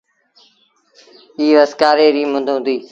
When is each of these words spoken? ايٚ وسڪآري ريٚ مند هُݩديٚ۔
ايٚ 1.39 1.55
وسڪآري 1.57 2.07
ريٚ 2.15 2.29
مند 2.33 2.47
هُݩديٚ۔ 2.55 2.79